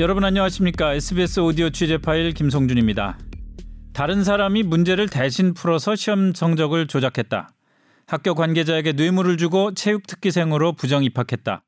여러분 0.00 0.24
안녕하십니까? 0.24 0.94
SBS 0.94 1.40
오디오 1.40 1.68
취재 1.68 1.98
파일 1.98 2.32
김성준입니다. 2.32 3.18
다른 3.92 4.24
사람이 4.24 4.62
문제를 4.62 5.08
대신 5.10 5.52
풀어서 5.52 5.94
시험 5.94 6.32
성적을 6.32 6.86
조작했다. 6.86 7.50
학교 8.06 8.34
관계자에게 8.34 8.92
뇌물을 8.92 9.36
주고 9.36 9.74
체육 9.74 10.06
특기생으로 10.06 10.72
부정 10.72 11.04
입학했다. 11.04 11.62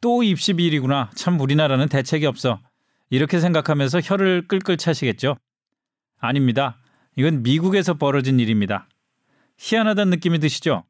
또 0.00 0.22
입시 0.22 0.52
비리구나. 0.52 1.10
참 1.16 1.40
우리나라는 1.40 1.88
대책이 1.88 2.26
없어. 2.26 2.60
이렇게 3.10 3.40
생각하면서 3.40 4.00
혀를 4.02 4.46
끌끌 4.46 4.76
차시겠죠? 4.76 5.36
아닙니다. 6.20 6.78
이건 7.16 7.42
미국에서 7.42 7.94
벌어진 7.94 8.38
일입니다. 8.38 8.86
희한하다는 9.62 10.10
느낌이 10.10 10.40
드시죠? 10.40 10.84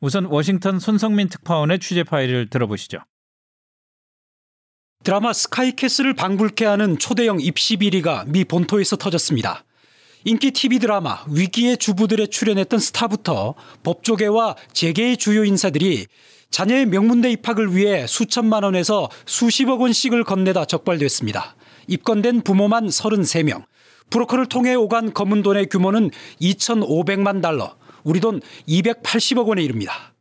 우선 0.00 0.24
워싱턴 0.24 0.80
손성민 0.80 1.28
특파원의 1.28 1.78
취재 1.78 2.02
파일을 2.02 2.50
들어보시죠. 2.50 2.98
드라마 5.04 5.32
스카이캐슬을 5.32 6.14
방불케 6.14 6.64
하는 6.64 6.98
초대형 6.98 7.40
입시 7.40 7.76
비리가 7.76 8.24
미 8.26 8.44
본토에서 8.44 8.96
터졌습니다. 8.96 9.64
인기 10.24 10.50
TV 10.50 10.80
드라마 10.80 11.24
위기의 11.28 11.78
주부들에 11.78 12.26
출연했던 12.26 12.80
스타부터 12.80 13.54
법조계와 13.84 14.56
재계의 14.72 15.16
주요 15.16 15.44
인사들이 15.44 16.06
자녀의 16.50 16.86
명문대 16.86 17.30
입학을 17.30 17.76
위해 17.76 18.06
수천만 18.08 18.64
원에서 18.64 19.08
수십억 19.24 19.80
원씩을 19.80 20.24
건네다 20.24 20.64
적발됐습니다. 20.64 21.54
입건된 21.86 22.42
부모만 22.42 22.88
33명. 22.88 23.64
브로커를 24.10 24.46
통해 24.46 24.74
오간 24.74 25.14
검은 25.14 25.42
돈의 25.42 25.68
규모는 25.68 26.10
2,500만 26.40 27.40
달러, 27.40 27.76
우리 28.04 28.20
돈 28.20 28.40
280억 28.68 29.46
원에 29.46 29.62
이릅니다. 29.62 30.14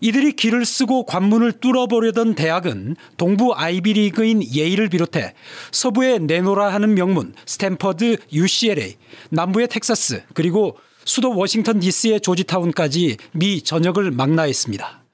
이들이 0.00 0.32
기를 0.32 0.64
쓰고 0.64 1.06
관문을 1.06 1.52
뚫어보려던 1.60 2.34
대학은 2.34 2.96
동부 3.16 3.54
아이비리그인 3.54 4.42
예일을 4.54 4.88
비롯해 4.88 5.34
서부의 5.72 6.20
내로라하는 6.20 6.94
명문 6.94 7.34
스탠퍼드 7.46 8.18
UCLA, 8.32 8.96
남부의 9.30 9.68
텍사스, 9.68 10.24
그리고 10.34 10.76
수도 11.04 11.34
워싱턴 11.36 11.80
DC의 11.80 12.20
조지타운까지 12.20 13.16
미 13.32 13.62
전역을 13.62 14.10
망라했습니다. 14.10 15.04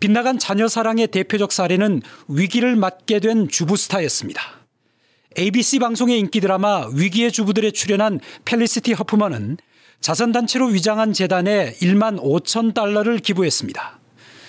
빗나간 0.00 0.38
자녀 0.38 0.68
사랑의 0.68 1.08
대표적 1.08 1.52
사례는 1.52 2.02
위기를 2.28 2.76
맞게 2.76 3.20
된 3.20 3.48
주부 3.48 3.76
스타였습니다. 3.76 4.40
ABC 5.38 5.80
방송의 5.80 6.18
인기 6.18 6.40
드라마 6.40 6.86
위기의 6.94 7.32
주부들에 7.32 7.72
출연한 7.72 8.20
펠리시티 8.44 8.92
허프먼은 8.92 9.56
자선단체로 10.04 10.66
위장한 10.66 11.14
재단에 11.14 11.72
1만 11.80 12.20
5천 12.20 12.74
달러를 12.74 13.20
기부했습니다. 13.20 14.00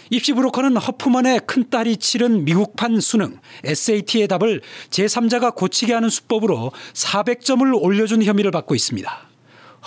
입시 0.09 0.33
브로커는 0.33 0.75
허프먼의 0.75 1.39
큰딸이 1.47 1.95
치른 1.95 2.43
미국판 2.43 2.99
수능 2.99 3.39
SAT의 3.63 4.27
답을 4.27 4.59
제3자가 4.89 5.55
고치게 5.55 5.93
하는 5.93 6.09
수법으로 6.09 6.73
400점을 6.91 7.81
올려준 7.81 8.21
혐의를 8.21 8.51
받고 8.51 8.75
있습니다. 8.75 9.09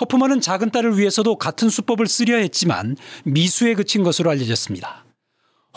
허프먼은 0.01 0.41
작은 0.41 0.71
딸을 0.71 0.97
위해서도 0.97 1.37
같은 1.37 1.69
수법을 1.69 2.07
쓰려 2.07 2.39
했지만 2.39 2.97
미수에 3.25 3.75
그친 3.75 4.03
것으로 4.03 4.31
알려졌습니다. 4.31 5.05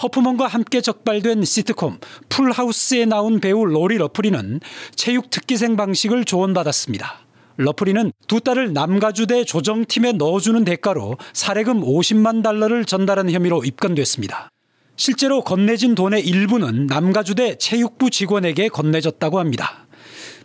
허프먼과 0.02 0.48
함께 0.48 0.80
적발된 0.80 1.44
시트콤 1.44 2.00
풀하우스에 2.30 3.04
나온 3.08 3.42
배우 3.42 3.66
로리 3.66 3.98
러프리는 3.98 4.62
체육 4.96 5.30
특기생 5.30 5.76
방식을 5.76 6.24
조언받았습니다. 6.24 7.31
러프리는 7.58 8.12
두 8.28 8.40
딸을 8.40 8.74
남가주대 8.74 9.44
조정팀에 9.46 10.14
넣어주는 10.14 10.64
대가로 10.64 11.18
사례금 11.34 11.82
50만 11.82 12.44
달러를 12.44 12.86
전달한 12.86 13.30
혐의로 13.30 13.64
입건됐습니다. 13.64 14.50
실제로 14.96 15.44
건네진 15.44 15.96
돈의 15.96 16.26
일부는 16.26 16.88
남가주대 16.88 17.58
체육부 17.58 18.10
직원에게 18.10 18.70
건네졌다고 18.70 19.40
합니다. 19.40 19.88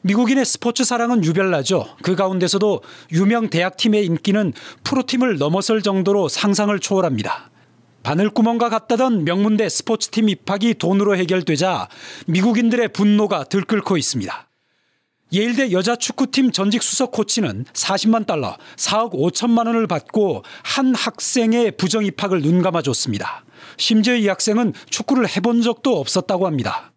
미국인의 0.02 0.44
스포츠 0.44 0.84
사랑은 0.84 1.24
유별나죠. 1.24 1.86
그 2.02 2.14
가운데서도 2.14 2.82
유명 3.12 3.50
대학팀의 3.50 4.06
인기는 4.06 4.52
프로팀을 4.84 5.38
넘어설 5.38 5.82
정도로 5.82 6.28
상상을 6.28 6.78
초월합니다. 6.78 7.50
바늘구멍과 8.02 8.68
같다던 8.68 9.24
명문대 9.24 9.68
스포츠팀 9.68 10.28
입학이 10.28 10.74
돈으로 10.74 11.16
해결되자 11.16 11.88
미국인들의 12.28 12.88
분노가 12.88 13.44
들끓고 13.44 13.96
있습니다. 13.96 14.46
예일대 15.32 15.72
여자 15.72 15.96
축구팀 15.96 16.52
전직 16.52 16.82
수석 16.82 17.10
코치는 17.10 17.64
40만 17.72 18.26
달러, 18.26 18.56
4억 18.76 19.12
5천만 19.12 19.66
원을 19.66 19.88
받고 19.88 20.44
한 20.62 20.94
학생의 20.94 21.72
부정 21.72 22.04
입학을 22.04 22.42
눈감아줬습니다. 22.42 23.44
심지어 23.76 24.14
이 24.14 24.28
학생은 24.28 24.72
축구를 24.88 25.28
해본 25.28 25.62
적도 25.62 25.98
없었다고 25.98 26.46
합니다. 26.46 26.92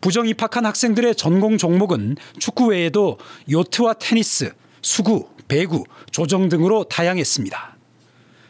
부정 0.00 0.26
입학한 0.26 0.64
학생들의 0.64 1.14
전공 1.16 1.58
종목은 1.58 2.16
축구 2.38 2.68
외에도 2.68 3.18
요트와 3.50 3.94
테니스, 3.94 4.54
수구, 4.80 5.28
배구, 5.48 5.84
조정 6.10 6.48
등으로 6.48 6.84
다양했습니다. 6.84 7.76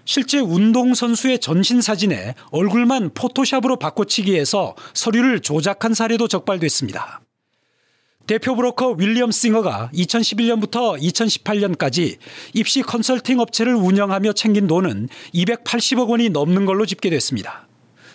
실제 0.05 0.39
운동선수의 0.39 1.41
전신 1.41 1.81
사진에 1.81 2.35
얼굴만 2.51 3.11
포토샵으로 3.15 3.77
바꿔치기해서 3.77 4.75
서류를 4.95 5.41
조작한 5.41 5.93
사례도 5.93 6.29
적발됐습니다. 6.29 7.21
대표 8.29 8.55
브로커 8.55 8.97
윌리엄 8.99 9.31
싱어가 9.31 9.91
2011년부터 9.95 11.01
2018년까지 11.01 12.19
입시 12.53 12.83
컨설팅 12.83 13.41
업체를 13.41 13.75
운영하며 13.75 14.35
챙긴 14.35 14.67
돈은 14.67 15.09
280억 15.33 16.11
원이 16.11 16.29
넘는 16.29 16.67
걸로 16.67 16.85
집계됐습니다. 16.85 17.67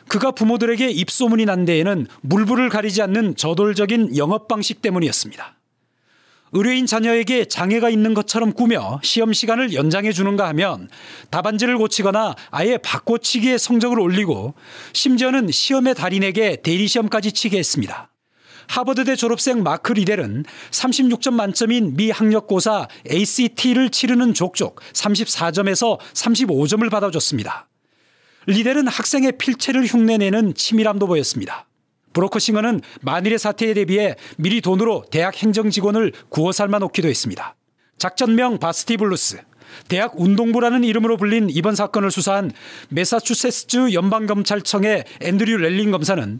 그가 0.08 0.30
부모들에게 0.30 0.88
입소문이 0.88 1.46
난 1.46 1.66
데에는 1.66 2.06
물불을 2.22 2.70
가리지 2.70 3.02
않는 3.02 3.38
저돌적인 3.38 4.16
영업 4.16 4.48
방식 4.48 4.84
때문이었습니다. 4.84 5.58
의뢰인 6.52 6.86
자녀에게 6.86 7.46
장애가 7.46 7.90
있는 7.90 8.14
것처럼 8.14 8.54
꾸며 8.54 9.00
시험 9.02 9.34
시간을 9.34 9.74
연장해 9.74 10.12
주는가 10.12 10.48
하면 10.50 10.90
답안지를 11.32 11.80
고치거나 11.80 12.36
아예 12.52 12.78
바꿔치기의 12.78 13.58
성적을 13.58 14.00
올리고 14.00 14.54
심지어는 14.94 15.50
시험의 15.50 15.96
달인에게 15.96 16.58
대리시험까지 16.58 17.32
치게 17.32 17.58
했습니다. 17.58 18.13
하버드대 18.68 19.16
졸업생 19.16 19.64
마크 19.64 19.94
리델은 19.94 20.46
36점 20.72 21.34
만점인 21.34 21.96
미 21.96 22.12
학력고사 22.12 22.88
ACT를 23.12 23.90
치르는 23.90 24.34
족족 24.34 24.82
34점에서 24.94 26.00
35점을 26.14 26.90
받아줬습니다. 26.90 27.68
리델은 28.46 28.88
학생의 28.88 29.38
필체를 29.38 29.86
흉내내는 29.86 30.54
치밀함도 30.54 31.08
보였습니다. 31.08 31.68
브로커 32.14 32.44
싱어는 32.44 32.82
만일의 33.02 33.40
사태에 33.40 33.74
대비해 33.74 34.16
미리 34.38 34.62
돈으로 34.62 35.06
대학 35.10 35.36
행정 35.42 35.70
직원을 35.70 36.14
구워 36.30 36.52
삶아 36.52 36.80
놓기도 36.80 37.08
했습니다. 37.08 37.56
작전명 37.98 38.60
Varsity 38.60 38.98
Blues, 38.98 39.42
대학 39.88 40.20
운동부라는 40.20 40.84
이름으로 40.84 41.18
불린 41.18 41.50
이번 41.50 41.76
사건을 41.76 42.12
수사한 42.12 42.52
메사추세츠 42.90 43.94
연방검찰청의 43.94 45.06
앤드류 45.22 45.58
렐링 45.58 45.92
검사는 45.92 46.40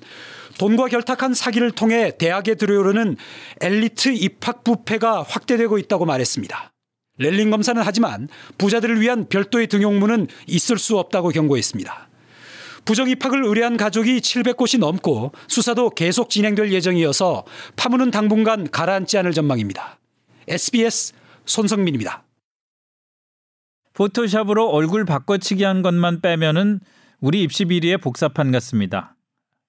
돈과 0.58 0.88
결탁한 0.88 1.34
사기를 1.34 1.72
통해 1.72 2.12
대학에 2.18 2.56
들어오르는 2.56 3.18
엘리트 3.62 4.10
입학 4.10 4.64
부패가 4.64 5.24
확대되고 5.24 5.78
있다고 5.78 6.06
말했습니다. 6.06 6.72
렐링 7.20 7.52
검사는 7.52 7.82
하지만 7.84 8.28
부자들을 8.58 9.00
위한 9.02 9.28
별도의 9.30 9.68
등용문은 9.68 10.28
있을 10.48 10.78
수 10.78 10.98
없다고 10.98 11.30
경고했습니다. 11.30 12.10
부정 12.86 13.10
입학을 13.10 13.46
의뢰한 13.46 13.78
가족이 13.78 14.20
700곳이 14.20 14.80
넘고 14.80 15.32
수사도 15.48 15.90
계속 15.90 16.30
진행될 16.30 16.72
예정이어서 16.72 17.46
파문은 17.76 18.12
당분간 18.12 18.70
가라앉지 18.70 19.18
않을 19.20 19.32
전망입니다. 19.32 20.00
SBS 20.48 21.14
손성민입니다. 21.46 22.23
포토샵으로 23.94 24.70
얼굴 24.70 25.06
바꿔치기 25.06 25.64
한 25.64 25.82
것만 25.82 26.22
빼면은 26.22 26.80
우리 27.20 27.44
입시 27.44 27.66
비리의 27.66 28.00
복사판 28.00 28.52
같습니다. 28.52 29.16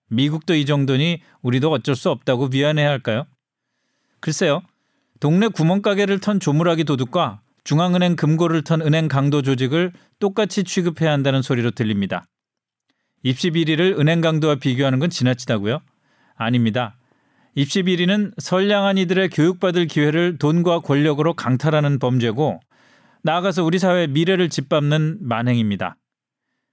미국도 0.08 0.54
이 0.54 0.64
정도니 0.66 1.20
우리도 1.42 1.70
어쩔 1.70 1.94
수 1.94 2.10
없다고 2.10 2.48
미안해야 2.48 2.88
할까요? 2.88 3.26
글쎄요. 4.20 4.62
동네 5.20 5.48
구멍가게를 5.48 6.20
턴 6.20 6.40
조물하기 6.40 6.84
도둑과 6.84 7.40
중앙은행 7.64 8.16
금고를 8.16 8.62
턴 8.62 8.82
은행 8.82 9.08
강도 9.08 9.40
조직을 9.42 9.92
똑같이 10.18 10.64
취급해야 10.64 11.12
한다는 11.12 11.42
소리로 11.42 11.70
들립니다. 11.70 12.24
입시 13.22 13.50
비리를 13.50 13.96
은행 13.98 14.20
강도와 14.20 14.56
비교하는 14.56 14.98
건 14.98 15.08
지나치다고요? 15.08 15.80
아닙니다. 16.34 16.96
입시 17.54 17.82
비리는 17.84 18.32
선량한 18.36 18.98
이들의 18.98 19.30
교육받을 19.30 19.86
기회를 19.86 20.38
돈과 20.38 20.80
권력으로 20.80 21.34
강탈하는 21.34 21.98
범죄고 21.98 22.60
나아가서 23.24 23.64
우리 23.64 23.78
사회의 23.78 24.06
미래를 24.06 24.50
짓밟는 24.50 25.18
만행입니다. 25.22 25.96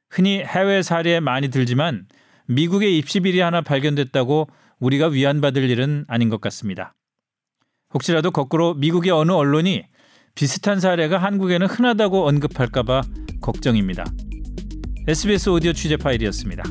흔히 0.10 0.44
해외 0.44 0.82
사례에 0.82 1.22
많이 1.22 1.48
들지만 1.48 2.08
미국의 2.48 2.98
입시 2.98 3.22
비리 3.22 3.40
하나 3.40 3.62
발견됐다고 3.62 4.50
우리가 4.80 5.08
위안받을 5.08 5.70
일은 5.70 6.04
아닌 6.10 6.28
것 6.28 6.42
같습니다. 6.42 6.94
혹시라도 7.94 8.32
거꾸로 8.32 8.74
미국의 8.74 9.12
어느 9.12 9.32
언론이 9.32 9.84
비슷한 10.36 10.82
사례가 10.82 11.18
한국에는 11.18 11.68
흔하다고 11.68 12.28
언급할까봐 12.28 13.02
걱정입니다. 13.42 14.04
SBS 15.08 15.50
오디오 15.50 15.72
취재 15.72 15.96
파일이었습니다. 15.96 16.64